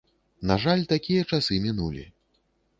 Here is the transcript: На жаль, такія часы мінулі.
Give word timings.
На 0.51 0.55
жаль, 0.63 0.81
такія 0.95 1.27
часы 1.35 1.61
мінулі. 1.69 2.11